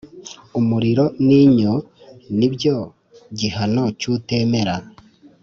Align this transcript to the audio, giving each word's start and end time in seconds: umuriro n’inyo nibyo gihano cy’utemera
umuriro 0.59 1.05
n’inyo 1.27 1.73
nibyo 2.37 2.75
gihano 3.37 3.83
cy’utemera 3.99 4.75